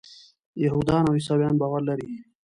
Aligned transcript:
یهودان 0.63 1.03
او 1.07 1.15
عیسویان 1.17 1.55
باور 1.61 1.81
لري. 1.89 2.09